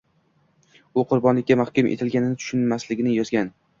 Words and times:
U 1.01 1.03
qurbonlikka 1.11 1.57
mahkum 1.61 1.91
etilganini 1.93 2.41
tushunmasligini 2.45 3.15
yozgan. 3.19 3.55